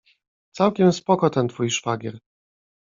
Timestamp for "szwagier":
1.71-2.19